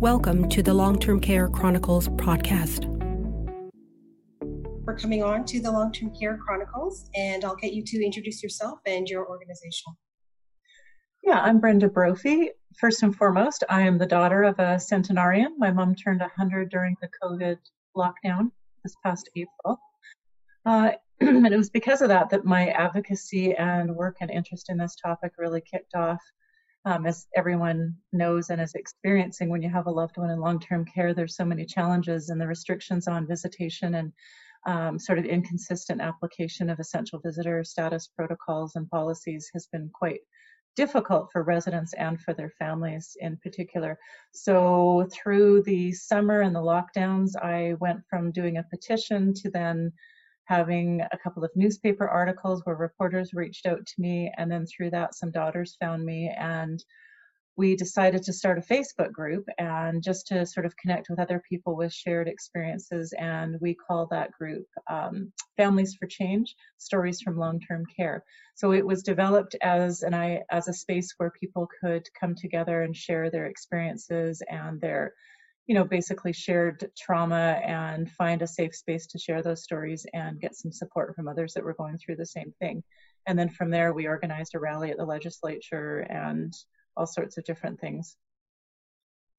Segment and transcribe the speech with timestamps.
[0.00, 2.84] Welcome to the Long Term Care Chronicles podcast.
[4.86, 8.40] We're coming on to the Long Term Care Chronicles, and I'll get you to introduce
[8.40, 9.96] yourself and your organization.
[11.24, 12.50] Yeah, I'm Brenda Brophy.
[12.78, 15.56] First and foremost, I am the daughter of a centenarian.
[15.58, 17.56] My mom turned 100 during the COVID
[17.96, 18.52] lockdown
[18.84, 19.80] this past April.
[20.64, 24.76] Uh, and it was because of that that my advocacy and work and interest in
[24.76, 26.22] this topic really kicked off.
[26.84, 30.60] Um, as everyone knows and is experiencing, when you have a loved one in long
[30.60, 34.12] term care, there's so many challenges, and the restrictions on visitation and
[34.66, 40.20] um, sort of inconsistent application of essential visitor status protocols and policies has been quite
[40.76, 43.98] difficult for residents and for their families in particular.
[44.32, 49.92] So through the summer and the lockdowns, I went from doing a petition to then
[50.48, 54.90] having a couple of newspaper articles where reporters reached out to me, and then through
[54.90, 56.82] that, some daughters found me, and
[57.58, 61.42] we decided to start a Facebook group and just to sort of connect with other
[61.46, 63.12] people with shared experiences.
[63.18, 68.22] And we call that group um, Families for Change Stories from Long Term Care.
[68.54, 72.82] So it was developed as an I as a space where people could come together
[72.82, 75.12] and share their experiences and their
[75.68, 80.40] you know, basically shared trauma and find a safe space to share those stories and
[80.40, 82.82] get some support from others that were going through the same thing.
[83.26, 86.54] And then from there, we organized a rally at the legislature and
[86.96, 88.16] all sorts of different things.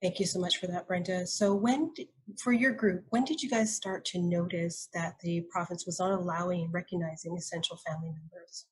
[0.03, 1.25] Thank you so much for that, Brenda.
[1.25, 2.07] So, when, did,
[2.41, 6.11] for your group, when did you guys start to notice that the province was not
[6.11, 8.67] allowing and recognizing essential family members?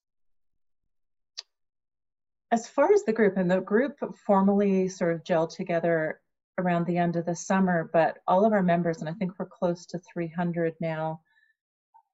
[2.54, 6.22] As far as the group, and the group formally sort of gelled together
[6.58, 9.46] around the end of the summer, but all of our members, and I think we're
[9.46, 11.22] close to 300 now,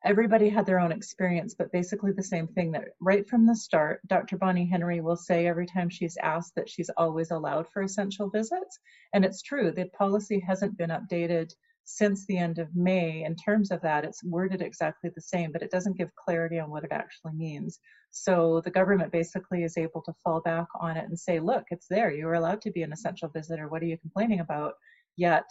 [0.04, 4.02] everybody had their own experience, but basically the same thing that right from the start,
[4.08, 4.38] Dr.
[4.38, 8.80] Bonnie Henry will say every time she's asked that she's always allowed for essential visits.
[9.14, 11.54] And it's true, the policy hasn't been updated
[11.86, 14.06] since the end of May in terms of that.
[14.06, 17.80] It's worded exactly the same, but it doesn't give clarity on what it actually means.
[18.12, 21.88] So the government basically is able to fall back on it and say, look, it's
[21.90, 22.12] there.
[22.12, 23.68] You are allowed to be an essential visitor.
[23.68, 24.74] What are you complaining about?
[25.18, 25.46] Yet,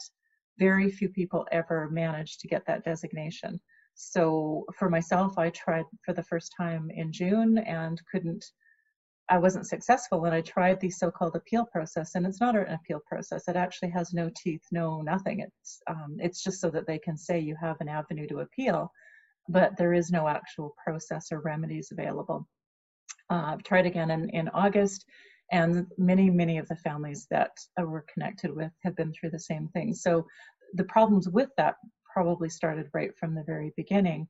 [0.58, 3.60] very few people ever manage to get that designation.
[3.94, 8.44] So for myself, I tried for the first time in June and couldn't
[9.28, 13.00] I wasn't successful and I tried the so-called appeal process and it's not an appeal
[13.06, 13.48] process.
[13.48, 15.40] It actually has no teeth, no nothing.
[15.40, 18.90] It's um, it's just so that they can say you have an avenue to appeal,
[19.48, 22.46] but there is no actual process or remedies available.
[23.30, 25.06] Uh, I've tried again in, in August
[25.50, 29.38] and many, many of the families that uh, we're connected with have been through the
[29.38, 29.94] same thing.
[29.94, 30.26] So
[30.74, 31.76] the problems with that
[32.12, 34.28] probably started right from the very beginning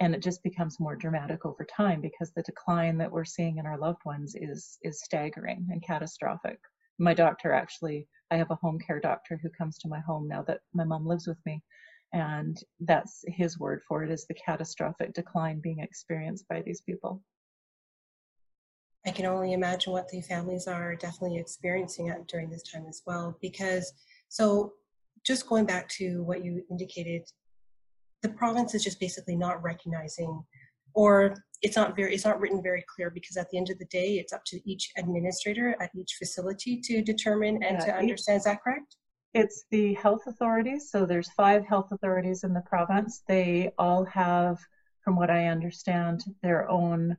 [0.00, 3.66] and it just becomes more dramatic over time because the decline that we're seeing in
[3.66, 6.58] our loved ones is is staggering and catastrophic.
[6.98, 10.42] My doctor actually i have a home care doctor who comes to my home now
[10.42, 11.62] that my mom lives with me
[12.12, 17.22] and that's his word for it is the catastrophic decline being experienced by these people.
[19.06, 23.38] I can only imagine what the families are definitely experiencing during this time as well
[23.40, 23.92] because
[24.28, 24.74] so
[25.24, 27.22] just going back to what you indicated
[28.22, 30.42] the province is just basically not recognizing
[30.94, 33.84] or it's not very it's not written very clear because at the end of the
[33.86, 38.38] day it's up to each administrator at each facility to determine and yeah, to understand.
[38.38, 38.96] Is that correct?
[39.32, 40.90] It's the health authorities.
[40.90, 43.22] So there's five health authorities in the province.
[43.28, 44.58] They all have
[45.02, 47.16] from what i understand their own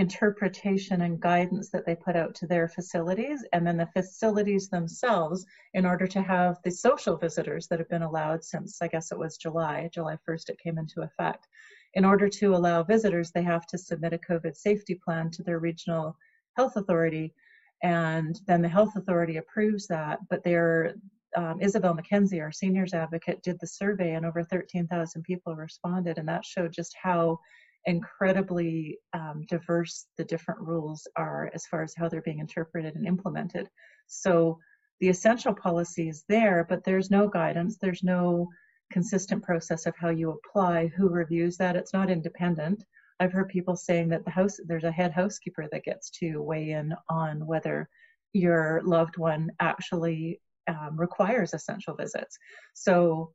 [0.00, 5.44] interpretation and guidance that they put out to their facilities and then the facilities themselves
[5.74, 9.18] in order to have the social visitors that have been allowed since i guess it
[9.18, 11.46] was july july 1st it came into effect
[11.92, 15.58] in order to allow visitors they have to submit a covid safety plan to their
[15.58, 16.16] regional
[16.56, 17.34] health authority
[17.82, 20.94] and then the health authority approves that but their
[21.36, 26.26] um, Isobel Mackenzie, our seniors advocate, did the survey and over 13,000 people responded, and
[26.26, 27.38] that showed just how
[27.86, 33.06] incredibly um, diverse the different rules are as far as how they're being interpreted and
[33.06, 33.68] implemented.
[34.06, 34.58] So
[35.00, 38.48] the essential policy is there, but there's no guidance, there's no
[38.92, 41.76] consistent process of how you apply, who reviews that.
[41.76, 42.84] It's not independent.
[43.18, 46.70] I've heard people saying that the house there's a head housekeeper that gets to weigh
[46.70, 47.88] in on whether
[48.32, 52.38] your loved one actually um, requires essential visits.
[52.74, 53.32] So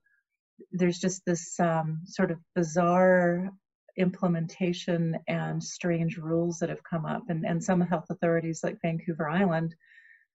[0.72, 3.52] there's just this um, sort of bizarre
[3.98, 7.24] implementation and strange rules that have come up.
[7.30, 9.76] And, and some health authorities, like Vancouver Island,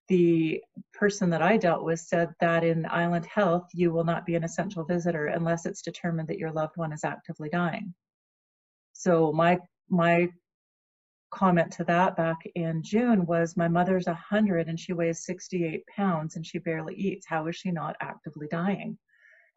[0.09, 0.61] the
[0.93, 4.43] person that I dealt with said that in Island Health, you will not be an
[4.43, 7.95] essential visitor unless it's determined that your loved one is actively dying.
[8.93, 9.59] So my
[9.89, 10.29] my
[11.31, 16.35] comment to that back in June was my mother's 100 and she weighs 68 pounds
[16.35, 17.25] and she barely eats.
[17.27, 18.99] How is she not actively dying?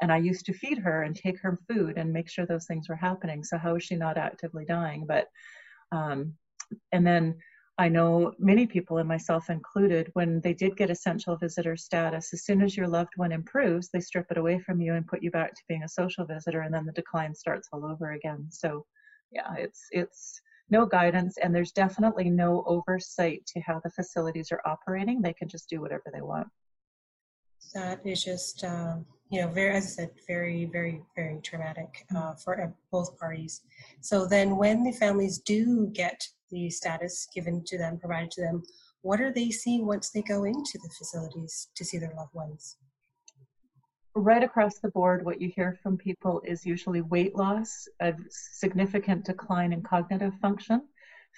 [0.04, 2.90] And I used to feed her and take her food and make sure those things
[2.90, 3.42] were happening.
[3.42, 5.06] So how is she not actively dying?
[5.14, 5.26] But,
[5.98, 6.34] um,
[6.92, 7.24] and then
[7.78, 12.44] I know many people, and myself included, when they did get essential visitor status, as
[12.44, 15.32] soon as your loved one improves, they strip it away from you and put you
[15.32, 18.46] back to being a social visitor, and then the decline starts all over again.
[18.50, 18.86] So,
[19.32, 24.62] yeah, it's it's no guidance, and there's definitely no oversight to how the facilities are
[24.66, 25.22] operating.
[25.22, 26.50] They can just do whatever they want.
[27.74, 32.36] That is just, um, you know, very, as I said, very, very, very traumatic uh,
[32.36, 33.62] for both parties.
[34.00, 38.62] So then, when the families do get the status given to them, provided to them,
[39.02, 42.78] what are they seeing once they go into the facilities to see their loved ones?
[44.14, 49.26] Right across the board, what you hear from people is usually weight loss, a significant
[49.26, 50.84] decline in cognitive function,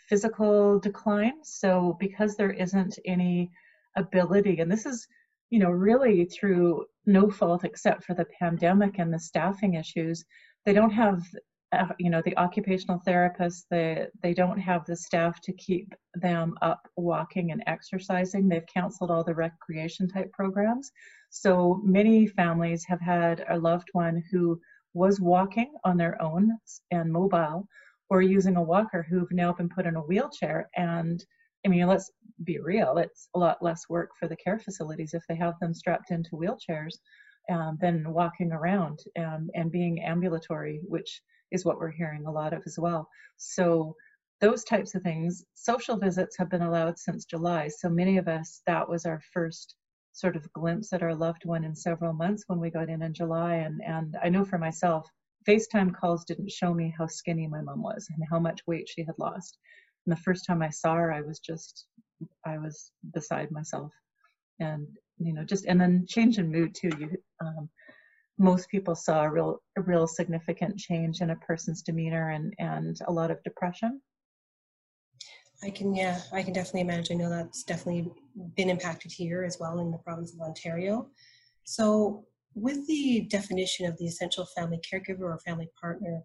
[0.09, 1.35] physical decline.
[1.43, 3.51] So, because there isn't any
[3.95, 5.07] ability, and this is,
[5.55, 10.21] you know, really through no fault except for the pandemic and the staffing issues,
[10.65, 11.23] they don't have
[11.71, 16.55] uh, you know the occupational therapists they they don't have the staff to keep them
[16.61, 18.49] up walking and exercising.
[18.49, 20.91] They've canceled all the recreation type programs.
[21.29, 24.59] So many families have had a loved one who
[24.93, 26.51] was walking on their own
[26.91, 27.65] and mobile
[28.09, 31.23] or using a walker who've now been put in a wheelchair and
[31.65, 32.11] I mean, let's
[32.43, 35.73] be real, it's a lot less work for the care facilities if they have them
[35.73, 36.95] strapped into wheelchairs
[37.49, 41.21] um, than walking around um, and being ambulatory, which
[41.51, 43.07] is what we're hearing a lot of as well.
[43.37, 43.95] So
[44.41, 47.69] those types of things, social visits have been allowed since July.
[47.69, 49.75] So many of us, that was our first
[50.11, 53.13] sort of glimpse at our loved one in several months when we got in in
[53.13, 53.55] July.
[53.55, 55.07] And, and I know for myself,
[55.47, 59.03] FaceTime calls didn't show me how skinny my mom was and how much weight she
[59.03, 59.57] had lost.
[60.05, 61.85] And the first time I saw her, I was just,
[62.45, 63.91] I was beside myself.
[64.59, 64.87] And,
[65.17, 66.91] you know, just, and then change in mood too.
[66.99, 67.69] You, um,
[68.37, 72.99] most people saw a real a real significant change in a person's demeanor and and
[73.07, 74.01] a lot of depression
[75.63, 78.11] i can yeah i can definitely imagine i know that's definitely
[78.55, 81.07] been impacted here as well in the province of ontario
[81.63, 82.25] so
[82.55, 86.21] with the definition of the essential family caregiver or family partner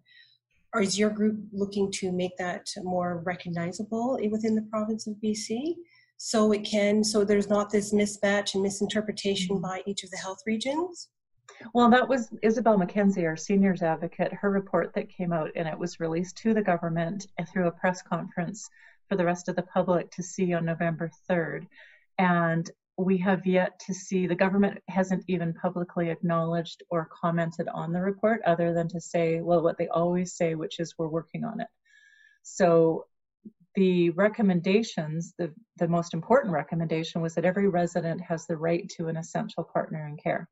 [0.73, 5.75] or is your group looking to make that more recognizable within the province of bc
[6.17, 9.63] so it can so there's not this mismatch and misinterpretation mm-hmm.
[9.63, 11.09] by each of the health regions
[11.73, 15.77] well, that was Isobel Mackenzie, our seniors advocate, her report that came out, and it
[15.77, 18.69] was released to the government through a press conference
[19.07, 21.67] for the rest of the public to see on November 3rd.
[22.17, 22.69] And
[23.01, 28.01] we have yet to see, the government hasn't even publicly acknowledged or commented on the
[28.01, 31.59] report other than to say, well, what they always say, which is we're working on
[31.59, 31.67] it.
[32.43, 33.05] So
[33.75, 39.07] the recommendations, the, the most important recommendation was that every resident has the right to
[39.07, 40.49] an essential partner in care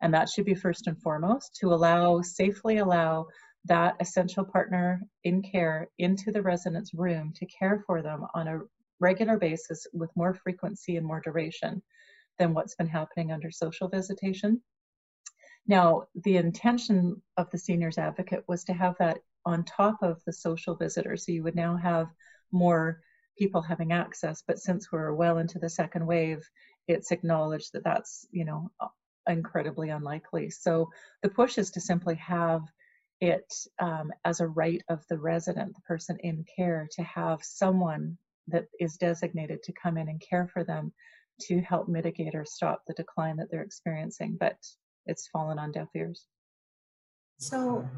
[0.00, 3.26] and that should be first and foremost to allow safely allow
[3.64, 8.60] that essential partner in care into the resident's room to care for them on a
[9.00, 11.82] regular basis with more frequency and more duration
[12.38, 14.62] than what's been happening under social visitation.
[15.66, 20.32] Now, the intention of the seniors advocate was to have that on top of the
[20.32, 21.16] social visitor.
[21.16, 22.08] So you would now have
[22.52, 23.00] more
[23.38, 24.42] people having access.
[24.46, 26.48] But since we're well into the second wave,
[26.86, 28.70] it's acknowledged that that's, you know,
[29.28, 30.50] incredibly unlikely.
[30.50, 30.90] So
[31.22, 32.62] the push is to simply have
[33.20, 38.16] it um, as a right of the resident, the person in care, to have someone
[38.50, 40.92] that is designated to come in and care for them
[41.42, 44.36] to help mitigate or stop the decline that they're experiencing.
[44.38, 44.56] But
[45.06, 46.26] it's fallen on deaf ears.
[47.38, 47.88] So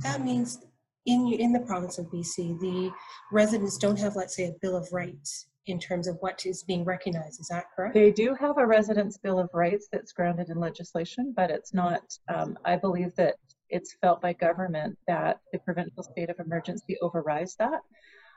[0.00, 0.60] that means
[1.06, 2.90] in in the province of BC, the
[3.32, 6.84] residents don't have, let's say, a bill of rights in terms of what is being
[6.84, 7.40] recognized.
[7.40, 7.94] Is that correct?
[7.94, 12.02] They do have a residence bill of rights that's grounded in legislation, but it's not.
[12.32, 13.36] Um, I believe that
[13.70, 17.80] it's felt by government that the provincial state of emergency overrides that.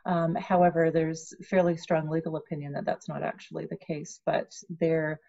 [0.05, 5.19] Um, however, there's fairly strong legal opinion that that's not actually the case, but they're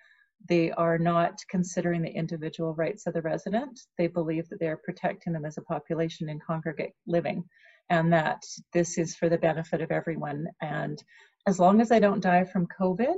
[0.49, 3.81] they are not considering the individual rights of the resident.
[3.97, 7.43] They believe that they're protecting them as a population in congregate living
[7.91, 10.47] and that this is for the benefit of everyone.
[10.61, 11.03] And
[11.47, 13.17] as long as I don't die from COVID,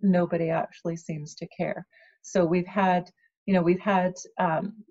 [0.00, 1.86] nobody actually seems to care.
[2.22, 3.10] So we've had,
[3.46, 4.84] you know, we've had um,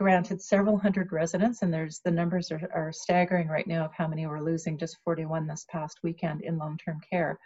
[0.00, 4.08] granted several hundred residents, and there's the numbers are, are staggering right now of how
[4.08, 4.78] many we're losing.
[4.78, 7.38] Just 41 this past weekend in long-term care,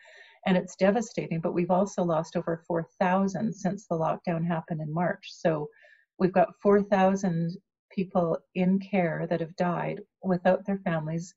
[0.46, 1.40] and it's devastating.
[1.40, 5.26] But we've also lost over 4,000 since the lockdown happened in March.
[5.30, 5.68] So
[6.20, 7.56] we've got 4,000
[7.90, 11.34] people in care that have died without their families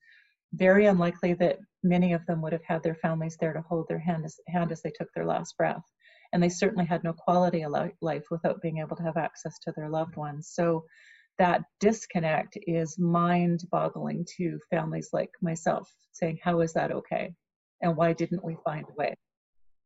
[0.53, 3.99] very unlikely that many of them would have had their families there to hold their
[3.99, 5.83] hand as, hand as they took their last breath.
[6.33, 9.73] And they certainly had no quality of life without being able to have access to
[9.75, 10.51] their loved ones.
[10.53, 10.85] So
[11.37, 17.33] that disconnect is mind boggling to families like myself, saying, How is that okay?
[17.81, 19.15] And why didn't we find a way?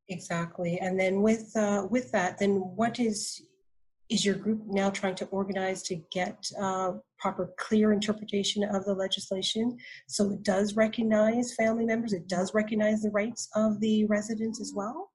[0.08, 0.80] Exactly.
[0.80, 3.42] And then with uh, with that, then what is
[4.12, 8.94] is your group now trying to organize to get uh, proper clear interpretation of the
[8.94, 14.60] legislation so it does recognize family members it does recognize the rights of the residents
[14.60, 15.11] as well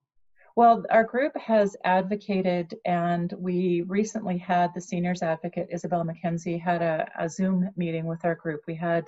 [0.57, 6.83] well our group has advocated and we recently had the seniors advocate isobel mackenzie had
[6.83, 9.05] a, a zoom meeting with our group we had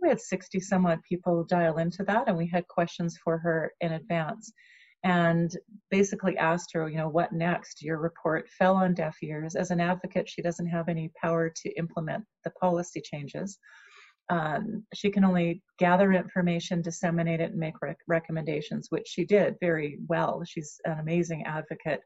[0.00, 3.72] we had 60 some odd people dial into that and we had questions for her
[3.80, 4.52] in advance
[5.04, 5.56] and
[5.90, 7.82] basically asked her, you know, what next?
[7.82, 9.56] Your report fell on deaf ears.
[9.56, 13.58] As an advocate, she doesn't have any power to implement the policy changes.
[14.30, 19.56] Um, she can only gather information, disseminate it, and make rec- recommendations, which she did
[19.60, 20.42] very well.
[20.44, 22.00] She's an amazing advocate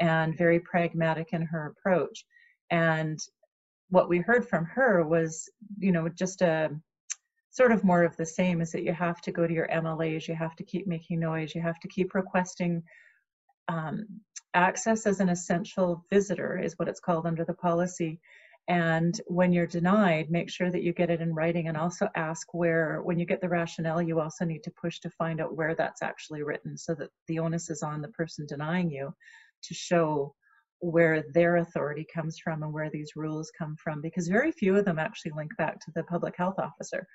[0.00, 2.24] and very pragmatic in her approach.
[2.70, 3.18] And
[3.90, 6.70] what we heard from her was, you know, just a
[7.50, 10.26] sort of more of the same is that you have to go to your MLAs,
[10.26, 12.82] you have to keep making noise, you have to keep requesting
[13.68, 14.06] um,
[14.54, 18.20] access as an essential visitor, is what it's called under the policy.
[18.66, 22.54] And when you're denied, make sure that you get it in writing and also ask
[22.54, 25.74] where, when you get the rationale, you also need to push to find out where
[25.74, 29.12] that's actually written so that the onus is on the person denying you
[29.64, 30.34] to show
[30.80, 34.84] where their authority comes from and where these rules come from because very few of
[34.84, 37.06] them actually link back to the public health officer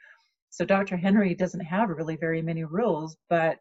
[0.49, 0.97] so Dr.
[0.97, 3.59] Henry doesn't have really very many rules, but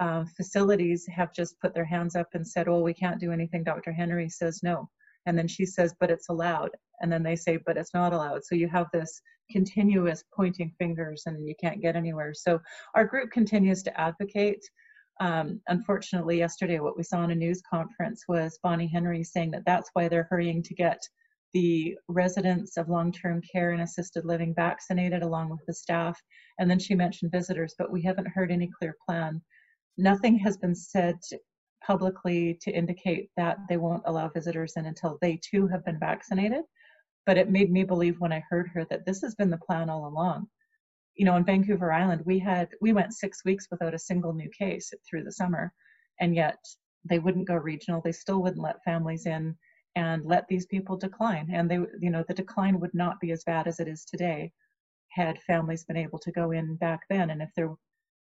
[0.00, 3.64] um, facilities have just put their hands up and said, oh, we can't do anything.
[3.64, 3.92] Dr.
[3.92, 4.90] Henry says no.
[5.26, 6.70] And then she says, but it's allowed.
[7.00, 8.44] And then they say, but it's not allowed.
[8.44, 12.32] So you have this continuous pointing fingers and you can't get anywhere.
[12.34, 12.60] So
[12.94, 14.64] our group continues to advocate.
[15.20, 19.64] Um, unfortunately, yesterday, what we saw in a news conference was Bonnie Henry saying that
[19.66, 21.00] that's why they're hurrying to get
[21.54, 26.20] the residents of long-term care and assisted living vaccinated along with the staff.
[26.58, 29.40] And then she mentioned visitors, but we haven't heard any clear plan.
[29.96, 31.16] Nothing has been said
[31.84, 36.62] publicly to indicate that they won't allow visitors in until they too have been vaccinated.
[37.24, 39.90] But it made me believe when I heard her that this has been the plan
[39.90, 40.48] all along.
[41.16, 44.50] You know, in Vancouver Island, we had we went six weeks without a single new
[44.50, 45.72] case through the summer,
[46.20, 46.58] and yet
[47.04, 48.00] they wouldn't go regional.
[48.00, 49.56] They still wouldn't let families in
[49.96, 51.48] and let these people decline.
[51.52, 54.52] And they, you know, the decline would not be as bad as it is today
[55.08, 57.30] had families been able to go in back then.
[57.30, 57.74] And if there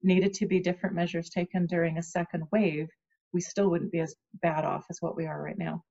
[0.02, 2.88] needed to be different measures taken during a second wave,
[3.34, 5.84] we still wouldn't be as bad off as what we are right now.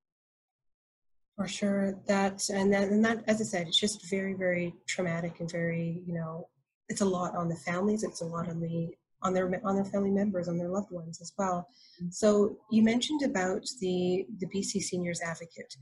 [1.37, 5.41] For sure, that and that and that, as I said, it's just very, very traumatic
[5.41, 6.49] and very, you know,
[6.89, 8.05] it's a lot on the families.
[8.05, 8.89] It's a lot on the
[9.23, 11.69] on their on their family members, on their loved ones as well.
[12.01, 12.11] Mm-hmm.
[12.11, 15.75] So you mentioned about the the BC Seniors Advocate.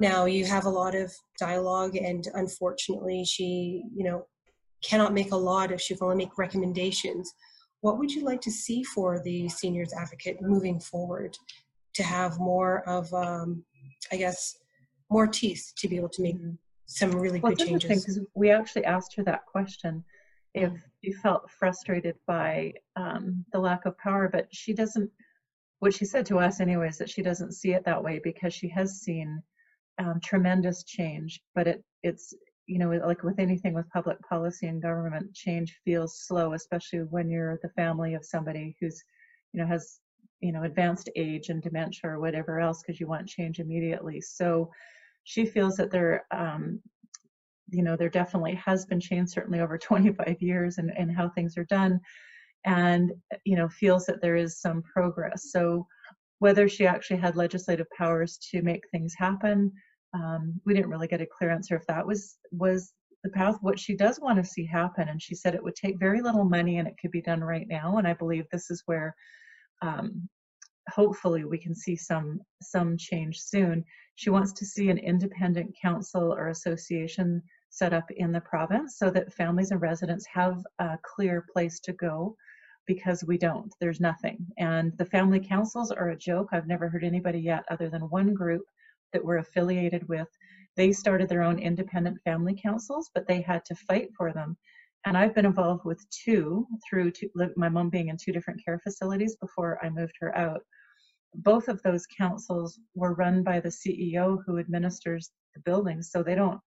[0.00, 4.26] Now you have a lot of dialogue, and unfortunately, she you know
[4.82, 7.32] cannot make a lot if she can only make recommendations.
[7.80, 11.36] What would you like to see for the Seniors Advocate moving forward
[11.94, 13.64] to have more of, um,
[14.12, 14.58] I guess,
[15.10, 16.54] more teeth to be able to make mm-hmm.
[16.86, 18.20] some really well, good changes?
[18.34, 20.04] We actually asked her that question
[20.54, 25.10] if you felt frustrated by um, the lack of power, but she doesn't.
[25.80, 28.68] What she said to us, anyways, that she doesn't see it that way because she
[28.70, 29.40] has seen
[29.98, 31.40] um, tremendous change.
[31.54, 32.34] But it it's
[32.68, 37.28] you know like with anything with public policy and government, change feels slow, especially when
[37.28, 39.02] you're the family of somebody who's
[39.52, 40.00] you know has
[40.40, 44.20] you know advanced age and dementia or whatever else because you want change immediately.
[44.20, 44.70] So
[45.24, 46.80] she feels that there um,
[47.70, 51.56] you know, there definitely has been change, certainly over 25 years, and and how things
[51.56, 52.00] are done,
[52.64, 53.12] and
[53.44, 55.50] you know, feels that there is some progress.
[55.52, 55.86] So,
[56.38, 59.72] whether she actually had legislative powers to make things happen,
[60.14, 62.92] um, we didn't really get a clear answer if that was was
[63.24, 63.58] the path.
[63.60, 66.44] What she does want to see happen, and she said it would take very little
[66.44, 67.98] money and it could be done right now.
[67.98, 69.14] And I believe this is where
[69.82, 70.28] um,
[70.88, 73.84] hopefully we can see some some change soon.
[74.14, 79.10] She wants to see an independent council or association set up in the province so
[79.10, 82.34] that families and residents have a clear place to go
[82.86, 83.72] because we don't.
[83.80, 84.38] There's nothing.
[84.56, 86.48] And the family councils are a joke.
[86.52, 88.62] I've never heard anybody yet, other than one group
[89.12, 90.28] that we're affiliated with.
[90.76, 94.56] They started their own independent family councils, but they had to fight for them.
[95.06, 98.78] And I've been involved with two through two, my mom being in two different care
[98.78, 100.60] facilities before I moved her out.
[101.34, 106.34] Both of those councils were run by the CEO who administers the buildings, so they
[106.34, 106.60] don't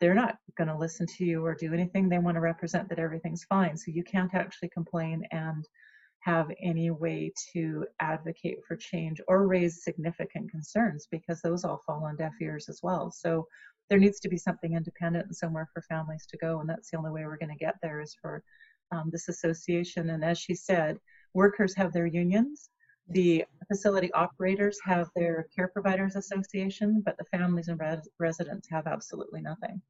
[0.00, 2.08] they're not going to listen to you or do anything.
[2.08, 3.76] They want to represent that everything's fine.
[3.76, 5.66] So you can't actually complain and
[6.20, 12.04] have any way to advocate for change or raise significant concerns because those all fall
[12.04, 13.10] on deaf ears as well.
[13.10, 13.46] So
[13.88, 16.60] there needs to be something independent and somewhere for families to go.
[16.60, 18.42] And that's the only way we're going to get there is for
[18.92, 20.10] um, this association.
[20.10, 20.98] And as she said,
[21.34, 22.70] workers have their unions.
[23.08, 28.86] The facility operators have their care providers association, but the families and res- residents have
[28.86, 29.80] absolutely nothing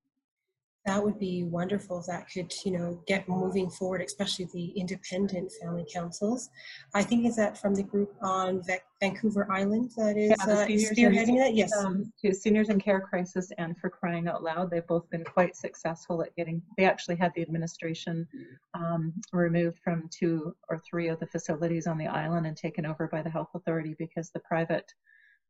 [0.86, 5.52] that would be wonderful if that could you know get moving forward especially the independent
[5.60, 6.48] family councils.
[6.94, 8.62] I think is that from the group on
[9.00, 11.54] vancouver island that is yeah, uh, spearheading that?
[11.54, 11.72] Yes.
[11.76, 16.22] um, seniors in care crisis and for crying out loud they've both been quite successful
[16.22, 18.26] at getting they actually had the administration
[18.74, 23.06] um, removed from two or three of the facilities on the island and taken over
[23.08, 24.92] by the health authority because the private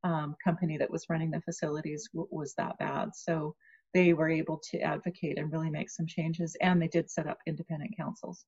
[0.02, 3.14] um, company that was running the facilities w- was that bad.
[3.14, 3.54] So
[3.92, 7.38] they were able to advocate and really make some changes and they did set up
[7.46, 8.44] independent councils.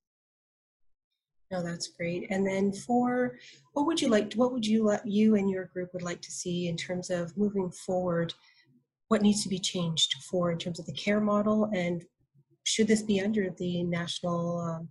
[1.50, 2.26] No that's great.
[2.30, 3.38] And then for
[3.72, 6.30] what would you like what would you let you and your group would like to
[6.30, 8.32] see in terms of moving forward?
[9.08, 11.68] What needs to be changed for in terms of the care model?
[11.74, 12.04] And
[12.64, 14.88] should this be under the national um,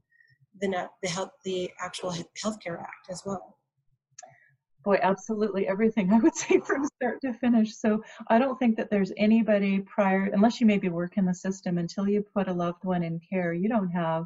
[0.59, 3.57] the, the health the actual healthcare act as well
[4.83, 7.75] boy, absolutely everything I would say from start to finish.
[7.75, 11.77] So I don't think that there's anybody prior, unless you maybe work in the system,
[11.77, 14.25] until you put a loved one in care, you don't have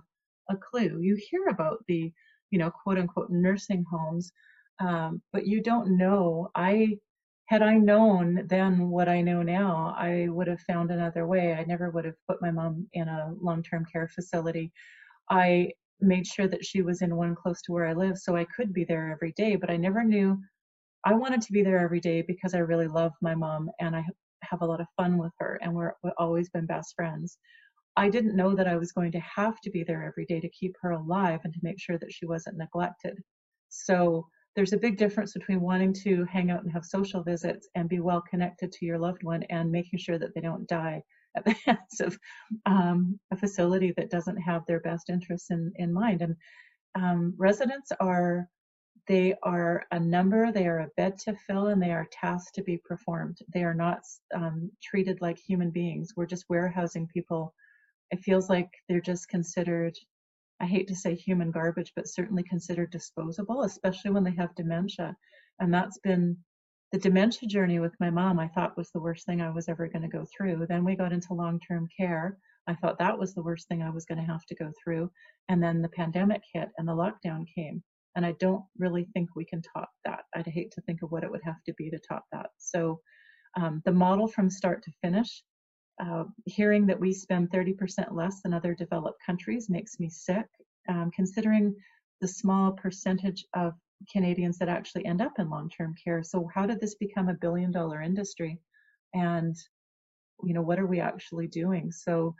[0.50, 1.00] a clue.
[1.02, 2.12] You hear about the,
[2.52, 4.32] you know, quote unquote nursing homes,
[4.80, 6.50] um, but you don't know.
[6.56, 7.00] I
[7.48, 11.54] had I known then what I know now, I would have found another way.
[11.54, 14.72] I never would have put my mom in a long-term care facility.
[15.30, 18.46] I made sure that she was in one close to where I live so I
[18.46, 19.56] could be there every day.
[19.56, 20.38] But I never knew
[21.06, 24.04] I wanted to be there every day because I really love my mom and I
[24.44, 27.38] have a lot of fun with her and we're, we've always been best friends.
[27.98, 30.50] I didn't know that I was going to have to be there every day to
[30.50, 33.18] keep her alive and to make sure that she wasn't neglected.
[33.70, 37.88] So there's a big difference between wanting to hang out and have social visits and
[37.88, 41.01] be well connected to your loved one and making sure that they don't die
[41.38, 42.18] at the hands of
[42.66, 46.22] um, a facility that doesn't have their best interests in, in mind.
[46.22, 46.36] And
[46.96, 48.48] um, residents are
[49.08, 52.64] they are a number, they are a bed to fill, and they are tasks to
[52.64, 53.38] be performed.
[53.54, 54.00] They are not
[54.34, 56.14] um, treated like human beings.
[56.16, 57.54] We're just warehousing people.
[58.10, 59.96] It feels like they're just considered,
[60.60, 65.16] I hate to say human garbage, but certainly considered disposable, especially when they have dementia.
[65.60, 66.38] And that's been
[66.92, 69.88] the dementia journey with my mom, I thought was the worst thing I was ever
[69.88, 70.66] going to go through.
[70.68, 72.38] Then we got into long term care.
[72.68, 75.12] I thought that was the worst thing I was going to have to go through.
[75.50, 77.84] And then the pandemic hit and the lockdown came.
[78.16, 80.24] And I don't really think we can top that.
[80.36, 82.50] I'd hate to think of what it would have to be to top that.
[82.58, 83.00] So
[83.58, 85.44] um, the model from start to finish,
[86.02, 90.48] uh, hearing that we spend 30% less than other developed countries makes me sick,
[90.90, 91.76] um, considering
[92.22, 93.74] the small percentage of
[94.12, 96.24] Canadians that actually end up in long-term care.
[96.24, 98.60] So how did this become a billion dollar industry?
[99.14, 99.55] And
[100.44, 101.92] you know, what are we actually doing?
[101.92, 102.36] So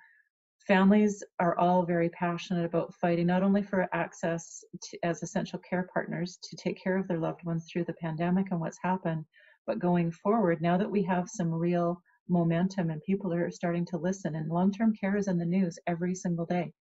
[0.68, 5.88] families are all very passionate about fighting not only for access to, as essential care
[5.94, 9.26] partners to take care of their loved ones through the pandemic and what's happened,
[9.65, 13.98] but going forward, now that we have some real momentum and people are starting to
[13.98, 16.72] listen, and long term care is in the news every single day.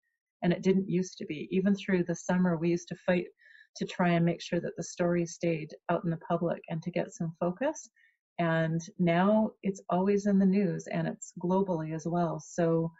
[0.42, 1.48] And it didn't used to be.
[1.50, 3.26] Even through the summer, we used to fight
[3.76, 6.90] to try and make sure that the story stayed out in the public and to
[6.90, 7.88] get some focus.
[8.38, 12.40] And now it's always in the news and it's globally as well.
[12.40, 12.90] So,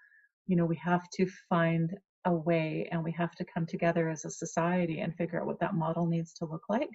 [0.46, 1.92] you know, we have to find
[2.26, 5.60] a way and we have to come together as a society and figure out what
[5.60, 6.90] that model needs to look like.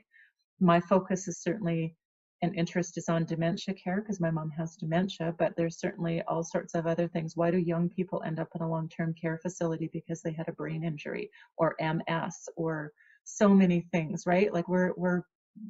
[0.59, 1.95] My focus is certainly
[2.41, 6.43] and interest is on dementia care because my mom has dementia, but there's certainly all
[6.43, 7.35] sorts of other things.
[7.35, 10.47] Why do young people end up in a long term care facility because they had
[10.47, 12.93] a brain injury or MS or
[13.35, 14.53] so many things, right?
[14.53, 15.23] Like we're we're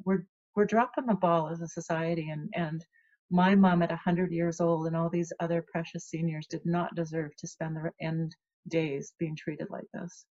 [0.06, 2.86] we're we're dropping the ball as a society and and
[3.32, 7.36] my mom at 100 years old and all these other precious seniors did not deserve
[7.38, 8.36] to spend their end
[8.68, 10.26] days being treated like this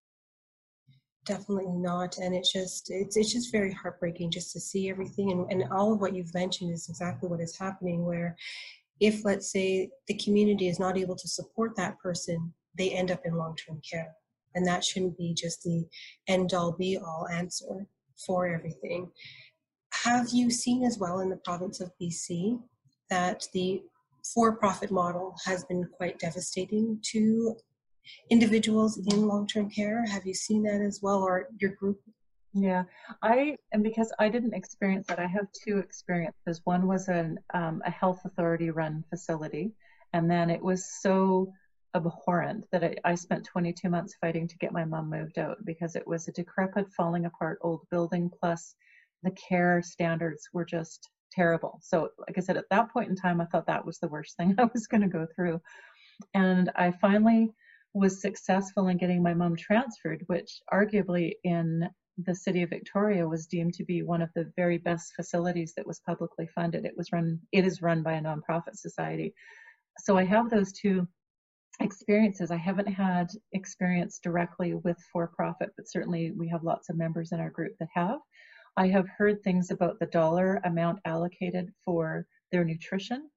[1.25, 5.51] definitely not and it's just it's, it's just very heartbreaking just to see everything and,
[5.51, 8.35] and all of what you've mentioned is exactly what is happening where
[9.01, 13.21] if let's say the community is not able to support that person they end up
[13.25, 14.12] in long-term care
[14.55, 15.87] and that shouldn't be just the
[16.27, 17.87] end all be all answer
[18.27, 19.11] for everything.
[19.93, 22.61] Have you seen as well in the province of BC
[23.11, 23.83] that the
[24.35, 27.57] for profit model has been quite devastating to
[28.31, 30.05] individuals in long term care?
[30.07, 32.01] Have you seen that as well, or your group?
[32.55, 32.85] Yeah,
[33.23, 36.61] I and because I didn't experience that, I have two experiences.
[36.65, 39.73] One was an um, a health authority run facility,
[40.13, 41.53] and then it was so
[41.94, 45.96] abhorrent that I, I spent 22 months fighting to get my mom moved out because
[45.96, 48.31] it was a decrepit, falling apart old building.
[48.40, 48.74] Plus,
[49.22, 51.79] the care standards were just terrible.
[51.83, 54.37] So, like I said, at that point in time, I thought that was the worst
[54.37, 55.61] thing I was going to go through.
[56.35, 57.51] And I finally
[57.94, 61.88] was successful in getting my mom transferred, which arguably in
[62.27, 65.87] the city of Victoria was deemed to be one of the very best facilities that
[65.87, 66.85] was publicly funded.
[66.85, 69.35] It was run, it is run by a nonprofit society.
[70.01, 71.07] So I have those two
[71.81, 72.51] experiences.
[72.51, 77.33] I haven't had experience directly with for profit, but certainly we have lots of members
[77.33, 78.19] in our group that have.
[78.77, 83.29] I have heard things about the dollar amount allocated for their nutrition.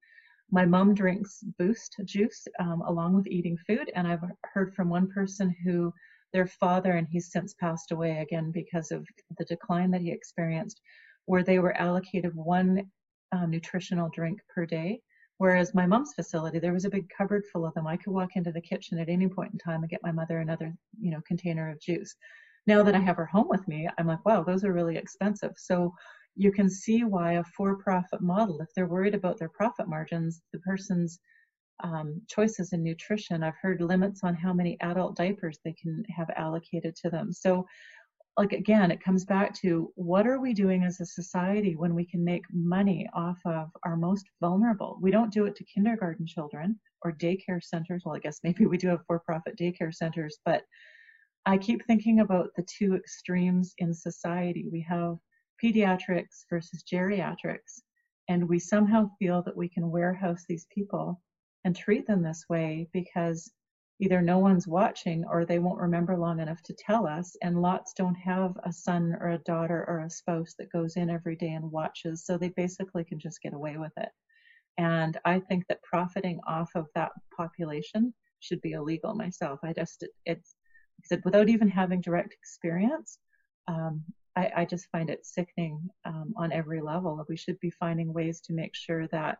[0.51, 5.07] My mom drinks Boost juice um, along with eating food, and I've heard from one
[5.09, 5.93] person who
[6.33, 9.05] their father, and he's since passed away again because of
[9.37, 10.81] the decline that he experienced,
[11.25, 12.89] where they were allocated one
[13.31, 15.01] uh, nutritional drink per day
[15.41, 17.87] Whereas my mom's facility, there was a big cupboard full of them.
[17.87, 20.37] I could walk into the kitchen at any point in time and get my mother
[20.37, 22.15] another, you know, container of juice.
[22.67, 25.53] Now that I have her home with me, I'm like, wow, those are really expensive.
[25.57, 25.95] So
[26.35, 30.59] you can see why a for-profit model, if they're worried about their profit margins, the
[30.59, 31.17] person's
[31.83, 33.41] um, choices in nutrition.
[33.41, 37.33] I've heard limits on how many adult diapers they can have allocated to them.
[37.33, 37.65] So
[38.37, 42.05] like again, it comes back to what are we doing as a society when we
[42.05, 44.97] can make money off of our most vulnerable?
[45.01, 48.03] We don't do it to kindergarten children or daycare centers.
[48.05, 50.63] Well, I guess maybe we do have for profit daycare centers, but
[51.45, 54.67] I keep thinking about the two extremes in society.
[54.71, 55.17] We have
[55.61, 57.81] pediatrics versus geriatrics,
[58.29, 61.21] and we somehow feel that we can warehouse these people
[61.65, 63.51] and treat them this way because
[64.01, 67.35] either no one's watching or they won't remember long enough to tell us.
[67.43, 71.09] And lots don't have a son or a daughter or a spouse that goes in
[71.09, 72.25] every day and watches.
[72.25, 74.09] So they basically can just get away with it.
[74.79, 79.59] And I think that profiting off of that population should be illegal myself.
[79.63, 80.55] I just, it, it's,
[81.03, 83.19] said without even having direct experience,
[83.67, 84.03] um,
[84.35, 87.23] I, I, just find it sickening um, on every level.
[87.27, 89.39] We should be finding ways to make sure that,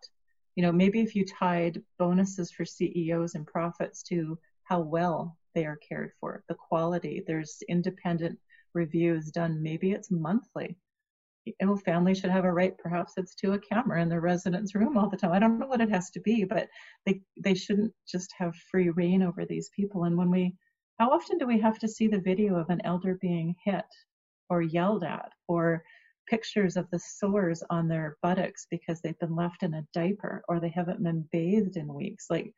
[0.56, 4.38] you know, maybe if you tied bonuses for CEOs and profits to
[4.72, 7.22] how well they are cared for, the quality.
[7.28, 8.40] There's independent
[8.74, 9.62] reviews done.
[9.62, 10.78] Maybe it's monthly.
[11.44, 14.74] You know, families should have a right, perhaps it's to a camera in their residence
[14.74, 15.34] room all the time.
[15.34, 16.70] I don't know what it has to be, but
[17.06, 20.06] they they shouldn't just have free reign over these people.
[20.06, 20.56] And when we,
[21.00, 23.92] how often do we have to see the video of an elder being hit
[24.50, 25.84] or yelled at or
[26.30, 30.62] pictures of the sores on their buttocks because they've been left in a diaper or
[30.62, 32.28] they haven't been bathed in weeks?
[32.30, 32.54] Like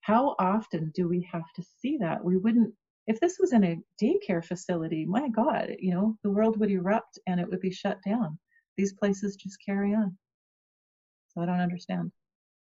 [0.00, 2.24] how often do we have to see that?
[2.24, 2.72] We wouldn't,
[3.06, 7.18] if this was in a daycare facility, my God, you know, the world would erupt
[7.26, 8.38] and it would be shut down.
[8.76, 10.16] These places just carry on.
[11.28, 12.12] So I don't understand.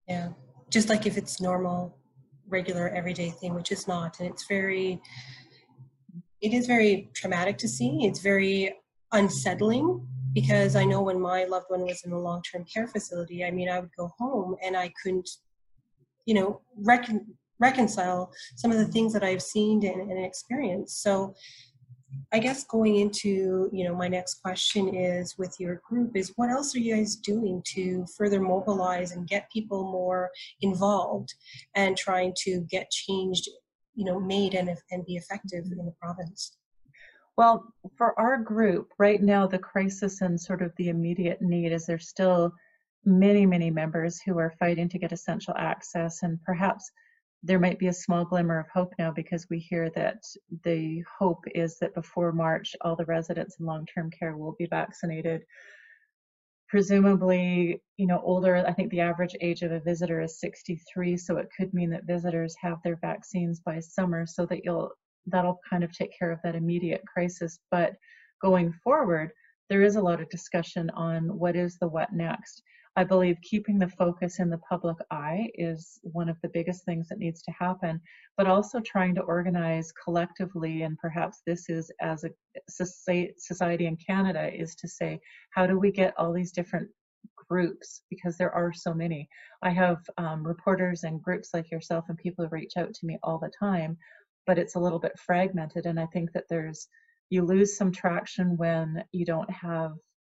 [0.07, 0.29] Yeah.
[0.69, 1.97] Just like if it's normal,
[2.47, 4.19] regular, everyday thing, which is not.
[4.19, 5.01] And it's very,
[6.41, 8.05] it is very traumatic to see.
[8.05, 8.75] It's very
[9.11, 13.45] unsettling because I know when my loved one was in a long term care facility,
[13.45, 15.29] I mean, I would go home and I couldn't
[16.25, 17.27] you know recon-
[17.59, 21.01] reconcile some of the things that I've seen and, and experienced.
[21.01, 21.33] So
[22.31, 26.49] I guess going into you know my next question is with your group is what
[26.49, 30.31] else are you guys doing to further mobilize and get people more
[30.61, 31.33] involved
[31.75, 33.49] and trying to get changed
[33.95, 36.57] you know made and, and be effective in the province
[37.37, 41.85] well for our group right now the crisis and sort of the immediate need is
[41.85, 42.53] there's still
[43.05, 46.91] many, many members who are fighting to get essential access, and perhaps
[47.43, 50.23] there might be a small glimmer of hope now because we hear that
[50.63, 54.65] the hope is that before March, all the residents in long term care will be
[54.65, 55.43] vaccinated.
[56.69, 61.37] Presumably, you know, older, I think the average age of a visitor is 63, so
[61.37, 64.91] it could mean that visitors have their vaccines by summer so that you'll
[65.27, 67.59] that'll kind of take care of that immediate crisis.
[67.71, 67.93] But
[68.41, 69.31] going forward,
[69.69, 72.61] there is a lot of discussion on what is the what next.
[72.95, 77.09] I believe keeping the focus in the public eye is one of the biggest things
[77.09, 77.99] that needs to happen,
[78.37, 82.29] but also trying to organize collectively, and perhaps this is as a
[83.39, 85.19] society in Canada, is to say,
[85.55, 86.87] how do we get all these different
[87.49, 89.27] groups because there are so many.
[89.61, 93.17] I have um, reporters and groups like yourself and people who reach out to me
[93.23, 93.97] all the time,
[94.45, 95.85] but it's a little bit fragmented.
[95.85, 96.87] And I think that there's,
[97.29, 99.93] you lose some traction when you don't have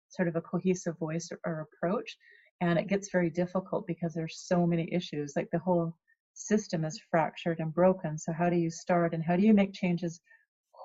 [0.10, 2.16] sort of a cohesive voice or, or approach
[2.62, 5.96] and it gets very difficult because there's so many issues like the whole
[6.34, 9.74] system is fractured and broken so how do you start and how do you make
[9.74, 10.20] changes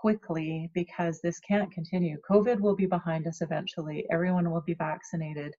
[0.01, 0.71] quickly?
[0.75, 2.19] Because this can't continue.
[2.29, 4.07] Covid will be behind us eventually.
[4.11, 5.55] Everyone will be vaccinated.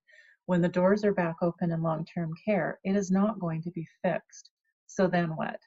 [0.46, 3.86] When the doors are back open in long-term care it is not going to be
[4.02, 4.50] fixed.
[4.86, 5.60] So then what?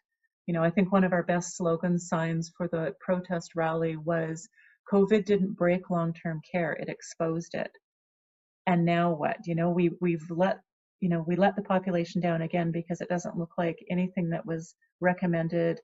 [0.47, 4.49] You know, I think one of our best slogan signs for the protest rally was
[4.91, 7.71] COVID didn't break long term care, it exposed it.
[8.67, 9.38] And now what?
[9.45, 10.60] You know, we, we've let
[11.04, 14.45] you know, we let the population down again because it doesn't look like anything that
[14.45, 15.82] was recommended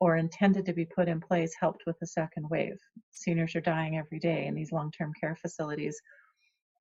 [0.00, 2.78] or intended to be put in place helped with the second wave.
[3.10, 6.00] Seniors are dying every day in these long term care facilities.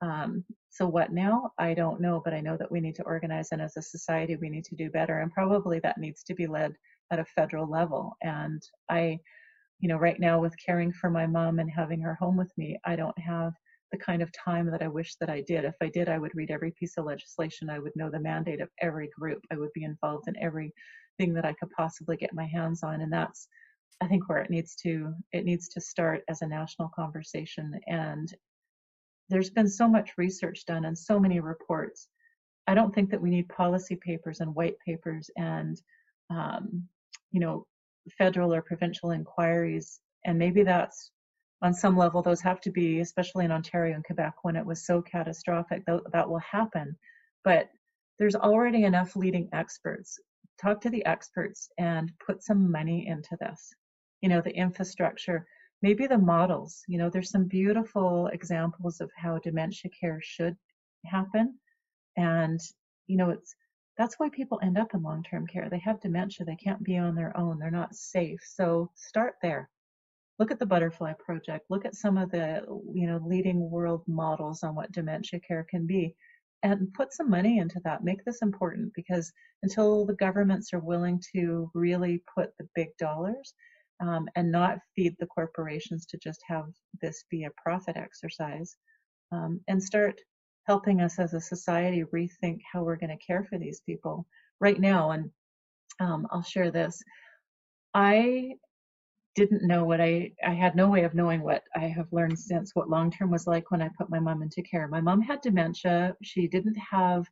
[0.02, 1.52] Um, so, what now?
[1.60, 4.38] I don't know, but I know that we need to organize, and as a society,
[4.38, 5.20] we need to do better.
[5.20, 6.74] And probably that needs to be led
[7.12, 8.16] at a federal level.
[8.22, 9.20] And I,
[9.82, 12.80] you know, right now with caring for my mom and having her home with me,
[12.86, 13.54] I don't have
[13.92, 15.66] the kind of time that I wish that I did.
[15.66, 17.70] If I did, I would read every piece of legislation.
[17.70, 19.42] I would know the mandate of every group.
[19.52, 23.02] I would be involved in everything that I could possibly get my hands on.
[23.02, 23.48] And that's,
[24.02, 27.80] I think, where it needs to it needs to start as a national conversation.
[27.88, 28.34] And
[29.30, 32.08] there's been so much research done and so many reports.
[32.68, 35.82] I don't think that we need policy papers and white papers and
[36.30, 36.88] um,
[37.32, 37.66] you know
[38.18, 40.00] federal or provincial inquiries.
[40.26, 41.12] And maybe that's
[41.62, 44.86] on some level, those have to be, especially in Ontario and Quebec, when it was
[44.86, 46.98] so catastrophic, that, that will happen.
[47.44, 47.70] But
[48.18, 50.20] there's already enough leading experts.
[50.60, 53.74] Talk to the experts and put some money into this.
[54.22, 55.46] You know, the infrastructure,
[55.82, 56.82] maybe the models.
[56.88, 60.56] You know, there's some beautiful examples of how dementia care should
[61.06, 61.60] happen.
[62.18, 62.60] And,
[63.08, 63.56] you know, it's
[63.98, 65.68] that's why people end up in long term care.
[65.70, 68.40] They have dementia, they can't be on their own, they're not safe.
[68.44, 69.70] So start there
[70.42, 71.68] look at the butterfly project.
[71.70, 72.64] Look at some of the
[72.96, 76.16] you know leading world models on what dementia care can be
[76.64, 78.04] and put some money into that.
[78.04, 83.54] Make this important because until the governments are willing to really put the big dollars
[84.00, 86.66] um, and not feed the corporations to just have
[87.04, 88.78] this be a profit exercise
[89.32, 90.20] um, and start
[90.66, 94.26] helping us as a society rethink how we're going to care for these people.
[94.60, 95.30] Right now and
[96.00, 97.00] um, i'll share this.
[97.94, 98.56] I
[99.36, 102.76] didn't know what I I had no way of knowing what I have learned since
[102.76, 104.88] what long term was like when I put my mom into care.
[104.88, 106.16] My mom had dementia.
[106.22, 107.28] She didn't have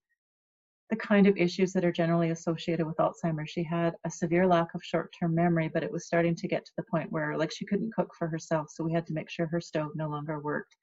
[0.89, 3.51] the kind of issues that are generally associated with Alzheimer's.
[3.51, 6.65] She had a severe lack of short term memory, but it was starting to get
[6.65, 9.29] to the point where like she couldn't cook for herself, so we had to make
[9.29, 10.75] sure her stove no longer worked.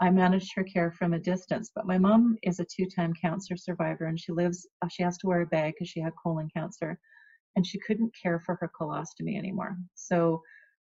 [0.00, 4.06] I managed her care from a distance, but my mom is a two-time cancer survivor
[4.06, 6.98] and she lives uh, she has to wear a bag because she had colon cancer
[7.56, 9.78] and she couldn't care for her colostomy anymore.
[9.94, 10.42] So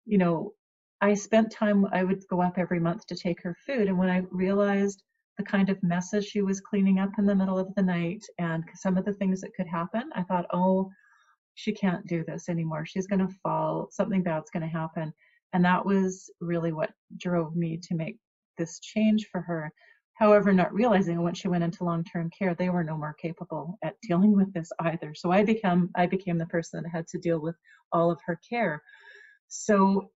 [0.06, 0.52] you know,
[1.00, 3.88] I spent time, I would go up every month to take her food.
[3.88, 5.02] And when I realized
[5.38, 8.62] the kind of messes she was cleaning up in the middle of the night and
[8.74, 10.90] some of the things that could happen, I thought, oh,
[11.54, 12.86] she can't do this anymore.
[12.86, 13.88] She's going to fall.
[13.90, 15.12] Something bad's going to happen.
[15.52, 18.18] And that was really what drove me to make
[18.58, 19.70] this change for her.
[20.14, 23.96] However, not realizing when she went into long-term care, they were no more capable at
[24.02, 25.14] dealing with this either.
[25.14, 27.56] So I became I became the person that had to deal with
[27.92, 28.82] all of her care.
[29.54, 30.10] So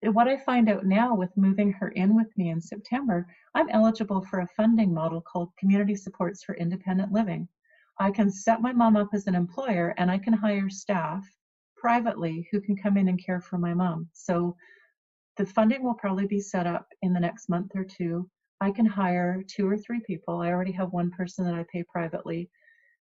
[0.00, 4.22] what I find out now with moving her in with me in September, I'm eligible
[4.22, 7.46] for a funding model called Community Supports for Independent Living.
[7.98, 11.22] I can set my mom up as an employer and I can hire staff
[11.76, 14.08] privately who can come in and care for my mom.
[14.14, 14.56] So
[15.36, 18.30] the funding will probably be set up in the next month or two.
[18.62, 20.40] I can hire two or three people.
[20.40, 22.48] I already have one person that I pay privately,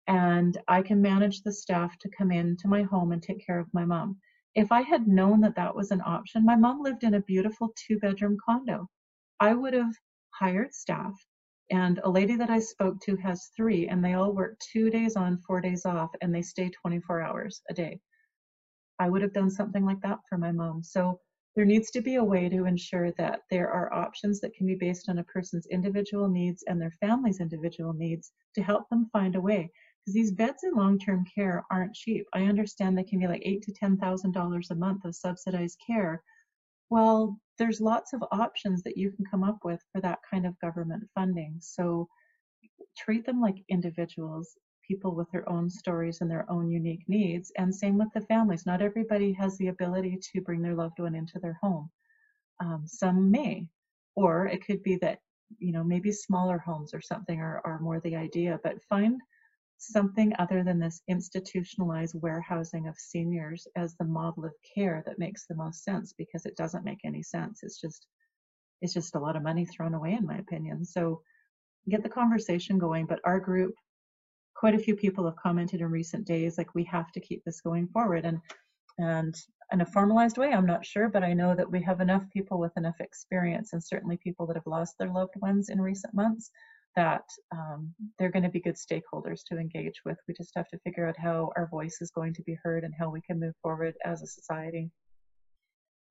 [0.09, 3.61] and I can manage the staff to come in to my home and take care
[3.61, 4.17] of my mom
[4.55, 7.73] if I had known that that was an option, my mom lived in a beautiful
[7.77, 8.89] two bedroom condo.
[9.39, 9.95] I would have
[10.31, 11.15] hired staff.
[11.71, 15.15] And a lady that I spoke to has three, and they all work two days
[15.15, 18.01] on, four days off, and they stay 24 hours a day.
[18.99, 20.83] I would have done something like that for my mom.
[20.83, 21.21] So
[21.55, 24.75] there needs to be a way to ensure that there are options that can be
[24.75, 29.37] based on a person's individual needs and their family's individual needs to help them find
[29.37, 32.27] a way because these beds in long-term care aren't cheap.
[32.35, 35.79] I understand they can be like eight to ten thousand dollars a month of subsidized
[35.87, 36.23] care.
[36.89, 40.59] Well, there's lots of options that you can come up with for that kind of
[40.61, 41.57] government funding.
[41.61, 42.09] So
[42.97, 47.75] treat them like individuals, people with their own stories and their own unique needs, and
[47.75, 48.67] same with the families.
[48.67, 51.91] Not everybody has the ability to bring their loved one into their home.
[52.61, 53.69] Um, some may,
[54.17, 55.19] or it could be that
[55.59, 58.59] you know maybe smaller homes or something are, are more the idea.
[58.65, 59.21] But find
[59.81, 65.47] something other than this institutionalized warehousing of seniors as the model of care that makes
[65.47, 67.61] the most sense because it doesn't make any sense.
[67.63, 68.07] It's just
[68.83, 70.85] it's just a lot of money thrown away in my opinion.
[70.85, 71.23] So
[71.89, 73.75] get the conversation going, but our group
[74.61, 77.63] quite a few people have commented in recent days like we have to keep this
[77.63, 78.39] going forward and
[78.99, 79.35] and
[79.73, 82.59] in a formalized way i'm not sure but i know that we have enough people
[82.59, 86.51] with enough experience and certainly people that have lost their loved ones in recent months
[86.97, 90.19] that um, they're going to be good stakeholders to engage with.
[90.27, 92.95] We just have to figure out how our voice is going to be heard and
[92.99, 94.91] how we can move forward as a society.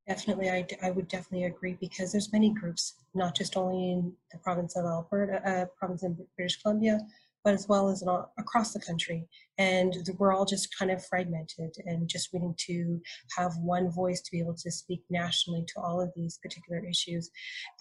[0.08, 4.40] Definitely, I, I would definitely agree because there's many groups, not just only in the
[4.40, 7.00] province of Alberta, uh, province in British Columbia,
[7.44, 8.04] but as well as
[8.38, 9.28] across the country.
[9.58, 13.02] And we're all just kind of fragmented and just waiting to
[13.38, 17.30] have one voice to be able to speak nationally to all of these particular issues.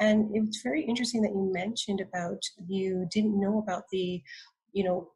[0.01, 4.23] And it's very interesting that you mentioned about you didn't know about the,
[4.73, 5.11] you know,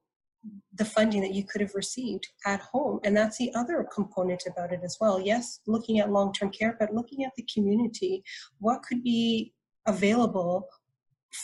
[0.74, 2.98] the funding that you could have received at home.
[3.05, 5.20] And that's the other component about it as well.
[5.20, 8.24] Yes, looking at long term care, but looking at the community,
[8.59, 9.52] what could be
[9.87, 10.68] available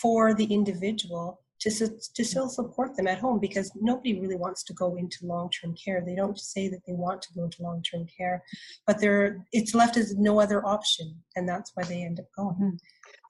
[0.00, 1.70] for the individual to,
[2.14, 6.02] to still support them at home because nobody really wants to go into long-term care.
[6.04, 8.42] They don't say that they want to go into long-term care,
[8.86, 12.54] but they're it's left as no other option, and that's why they end up going.
[12.54, 12.76] Mm-hmm.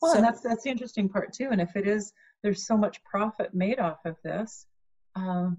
[0.01, 1.49] Well, so, and that's that's the interesting part too.
[1.51, 2.13] And if it is,
[2.43, 4.67] there's so much profit made off of this.
[5.17, 5.57] Um,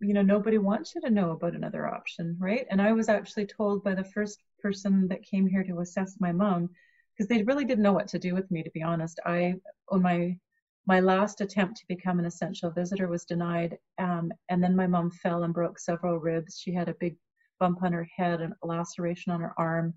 [0.00, 2.66] you know, nobody wants you to know about another option, right?
[2.70, 6.32] And I was actually told by the first person that came here to assess my
[6.32, 6.70] mom,
[7.12, 9.20] because they really didn't know what to do with me, to be honest.
[9.26, 9.54] I,
[9.90, 10.36] on my
[10.86, 15.10] my last attempt to become an essential visitor was denied, um, and then my mom
[15.10, 16.58] fell and broke several ribs.
[16.58, 17.16] She had a big
[17.60, 19.94] bump on her head and a laceration on her arm.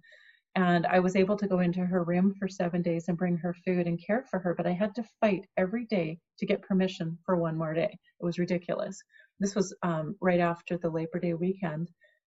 [0.56, 3.54] And I was able to go into her room for seven days and bring her
[3.66, 7.18] food and care for her, but I had to fight every day to get permission
[7.26, 7.98] for one more day.
[8.22, 9.02] It was ridiculous.
[9.40, 11.90] This was um, right after the Labor Day weekend.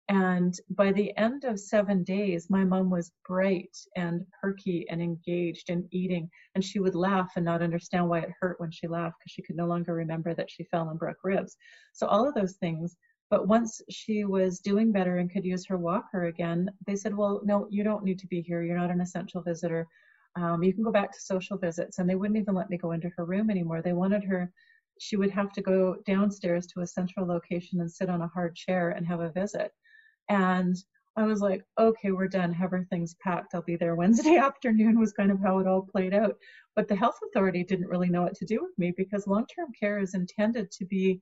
[0.08, 5.70] And by the end of seven days, my mom was bright and perky and engaged
[5.70, 6.28] and eating.
[6.54, 9.42] And she would laugh and not understand why it hurt when she laughed because she
[9.42, 11.56] could no longer remember that she fell and broke ribs.
[11.94, 12.96] So, all of those things.
[13.30, 17.40] But once she was doing better and could use her walker again, they said, Well,
[17.42, 18.62] no, you don't need to be here.
[18.62, 19.86] You're not an essential visitor.
[20.36, 21.98] Um, you can go back to social visits.
[21.98, 23.80] And they wouldn't even let me go into her room anymore.
[23.80, 24.52] They wanted her
[24.98, 28.54] she would have to go downstairs to a central location and sit on a hard
[28.54, 29.72] chair and have a visit.
[30.28, 30.76] And
[31.16, 32.56] I was like, okay, we're done.
[32.60, 33.54] Everything's packed.
[33.54, 36.36] I'll be there Wednesday afternoon was kind of how it all played out.
[36.74, 39.98] But the health authority didn't really know what to do with me because long-term care
[39.98, 41.20] is intended to be,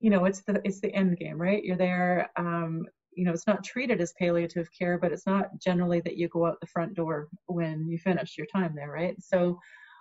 [0.00, 1.64] you know, it's the it's the end game, right?
[1.64, 2.30] You're there.
[2.36, 6.28] Um, you know, it's not treated as palliative care, but it's not generally that you
[6.28, 9.16] go out the front door when you finish your time there, right?
[9.20, 9.58] So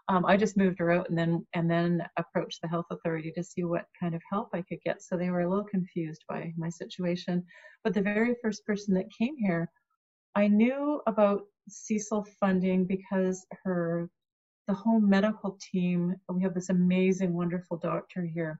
[0.08, 3.44] um, I just moved her out and then and then approached the health authority to
[3.44, 5.02] see what kind of help I could get.
[5.02, 7.44] So they were a little confused by my situation.
[7.84, 9.70] But the very first person that came here,
[10.36, 14.10] I knew about CSIL funding because her
[14.68, 16.16] the home medical team.
[16.30, 18.60] We have this amazing, wonderful doctor here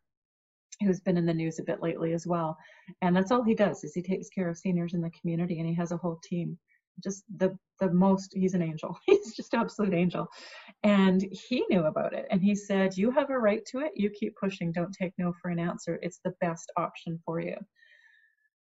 [0.82, 2.58] who's been in the news a bit lately as well.
[3.02, 5.68] And that's all he does is he takes care of seniors in the community and
[5.68, 6.58] he has a whole team
[7.04, 8.98] just the the most he's an angel.
[9.06, 10.28] He's just absolute angel.
[10.84, 12.26] And he knew about it.
[12.32, 13.92] And he said you have a right to it.
[13.96, 14.72] You keep pushing.
[14.72, 16.00] Don't take no for an answer.
[16.02, 17.58] It's the best option for you.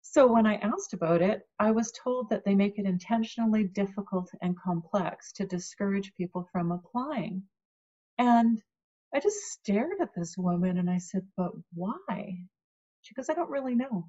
[0.04, 4.30] So when i asked about it i was told that they make it intentionally difficult
[4.41, 7.44] and complex to discourage people from applying.
[8.17, 8.62] And
[9.13, 12.38] i just stared at this woman and i said but why?
[13.04, 14.08] She goes i don't really know.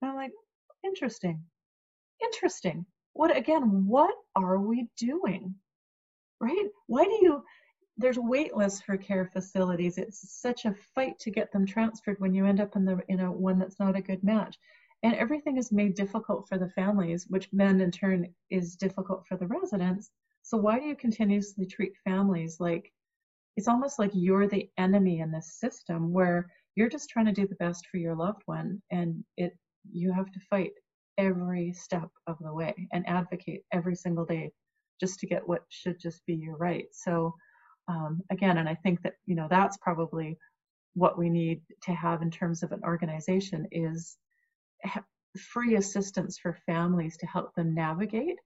[0.00, 0.32] And i'm like
[0.84, 1.44] interesting.
[2.22, 5.54] Interesting what again what are we doing?
[6.40, 6.68] Right?
[6.86, 7.44] Why do you
[7.98, 9.98] there's wait lists for care facilities.
[9.98, 13.20] It's such a fight to get them transferred when you end up in the in
[13.20, 14.56] a one that's not a good match.
[15.02, 19.36] And everything is made difficult for the families which then in turn is difficult for
[19.36, 20.10] the residents.
[20.42, 22.92] So why do you continuously treat families like
[23.56, 27.46] it's almost like you're the enemy in this system where you're just trying to do
[27.46, 29.56] the best for your loved one and it
[29.90, 30.72] you have to fight
[31.18, 34.50] every step of the way and advocate every single day
[35.00, 36.86] just to get what should just be your right.
[36.92, 37.34] So
[37.88, 40.38] um, again, and I think that you know that's probably
[40.94, 44.16] what we need to have in terms of an organization is
[45.38, 48.36] free assistance for families to help them navigate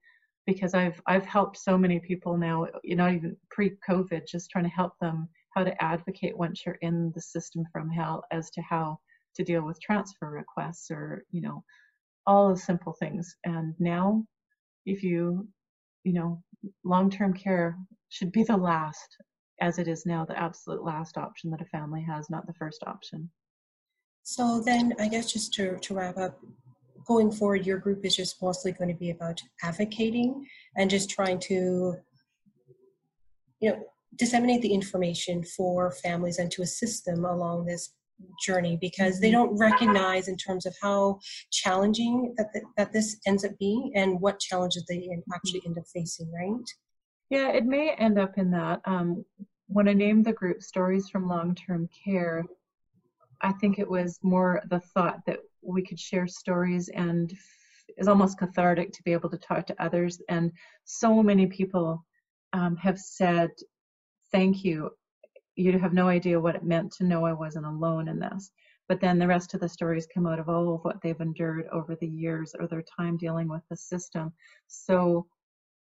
[0.45, 4.69] because I've I've helped so many people now, you know, even pre-COVID, just trying to
[4.69, 8.97] help them how to advocate once you're in the system from hell as to how
[9.35, 11.63] to deal with transfer requests or you know
[12.27, 13.35] all the simple things.
[13.45, 14.23] And now,
[14.85, 15.47] if you,
[16.03, 16.43] you know,
[16.83, 17.77] long term care
[18.09, 19.17] should be the last,
[19.61, 22.83] as it is now, the absolute last option that a family has, not the first
[22.85, 23.31] option.
[24.23, 26.37] So then, I guess just to, to wrap up,
[27.05, 31.39] going forward, your group is just mostly going to be about advocating and just trying
[31.39, 31.95] to,
[33.61, 33.81] you know,
[34.17, 37.93] disseminate the information for families and to assist them along this
[38.43, 39.47] journey because they mm-hmm.
[39.47, 41.19] don't recognize in terms of how
[41.51, 45.83] challenging that, the, that this ends up being and what challenges they actually end up
[45.93, 46.65] facing right
[47.29, 49.23] yeah it may end up in that um,
[49.67, 52.45] when I named the group Stories from Long Term Care,
[53.41, 57.31] I think it was more the thought that we could share stories and
[57.97, 60.21] is almost cathartic to be able to talk to others.
[60.29, 60.51] And
[60.85, 62.05] so many people
[62.53, 63.51] um, have said,
[64.31, 64.91] Thank you.
[65.57, 68.51] You have no idea what it meant to know I wasn't alone in this.
[68.87, 71.67] But then the rest of the stories come out of all of what they've endured
[71.73, 74.31] over the years or their time dealing with the system.
[74.67, 75.27] So,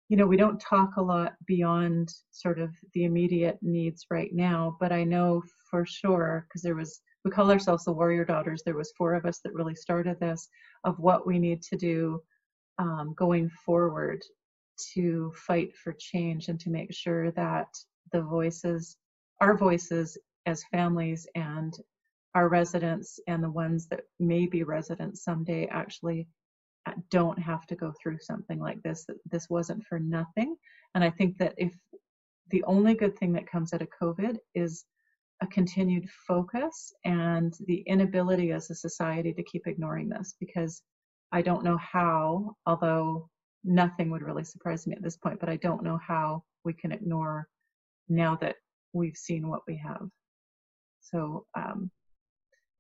[0.09, 4.77] you know, we don't talk a lot beyond sort of the immediate needs right now,
[4.81, 8.77] but I know for sure, because there was we call ourselves the warrior daughters there
[8.77, 10.49] was four of us that really started this
[10.85, 12.23] of what we need to do
[12.79, 14.23] um, going forward
[14.95, 17.66] to fight for change and to make sure that
[18.12, 18.97] the voices
[19.41, 20.16] our voices
[20.47, 21.78] as families and
[22.34, 26.28] our residents and the ones that may be residents someday actually
[26.86, 30.57] uh, don't have to go through something like this that this wasn't for nothing.
[30.95, 31.72] And i think that if
[32.51, 34.84] the only good thing that comes out of covid is
[35.41, 40.82] a continued focus and the inability as a society to keep ignoring this because
[41.30, 43.28] I don't know how, although
[43.64, 46.93] nothing would really surprise me at this point, but I don't know how we can
[46.93, 47.49] ignore
[48.09, 48.57] now that
[48.93, 50.09] we've seen what we have.
[51.01, 51.91] So, um,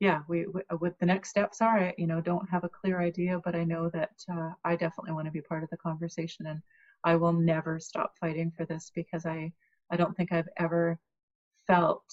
[0.00, 3.00] yeah, we, we, what the next steps are, I, you know, don't have a clear
[3.00, 6.46] idea, but I know that uh, I definitely want to be part of the conversation,
[6.46, 6.60] and
[7.04, 9.52] I will never stop fighting for this because I,
[9.90, 10.98] I don't think I've ever
[11.66, 12.04] felt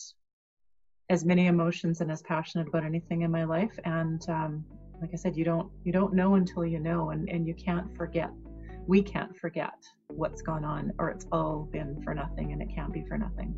[1.09, 4.65] as many emotions and as passionate about anything in my life and um,
[5.01, 7.95] like i said you don't you don't know until you know and, and you can't
[7.95, 8.31] forget
[8.87, 12.93] we can't forget what's gone on or it's all been for nothing and it can't
[12.93, 13.53] be for nothing.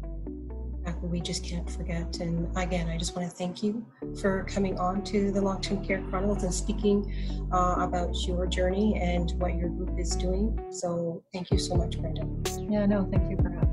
[1.01, 2.19] We just can't forget.
[2.21, 3.85] And again i just want to thank you
[4.19, 7.13] for coming on to the long-term care chronicles and speaking
[7.51, 10.57] uh, about your journey and what your group is doing.
[10.71, 12.25] So thank you so much brenda.
[12.69, 13.66] Yeah no thank you for having